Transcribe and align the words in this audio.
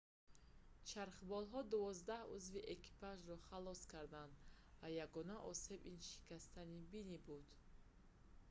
чархболҳо 0.89 1.61
дувоздаҳ 1.71 2.21
узви 2.37 2.61
экипажро 2.75 3.35
халос 3.47 3.81
карданд 3.93 4.33
ва 4.79 4.87
ягона 5.05 5.35
осеб 5.51 5.79
ин 5.91 5.97
шикастани 6.11 6.79
бинӣ 6.91 7.17
буд 7.27 7.45